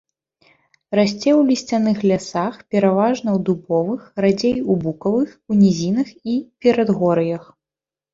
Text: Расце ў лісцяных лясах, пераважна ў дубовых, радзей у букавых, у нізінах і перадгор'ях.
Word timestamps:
Расце 0.99 1.09
ў 1.15 1.41
лісцяных 1.49 1.97
лясах, 2.11 2.55
пераважна 2.75 3.29
ў 3.37 3.43
дубовых, 3.49 4.07
радзей 4.25 4.57
у 4.61 4.73
букавых, 4.87 5.29
у 5.53 5.59
нізінах 5.61 6.09
і 6.35 6.39
перадгор'ях. 6.65 7.43